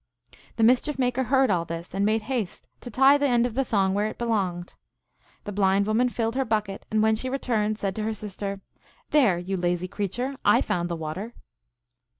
[0.55, 3.63] The Mischief Maker heard all this, and made haste to tie the end of the
[3.63, 4.73] thong where it belonged.
[5.43, 8.61] The blind woman filled her bucket, and when she returned said to her sister,"
[9.11, 11.35] There, you lazy creature, I found the water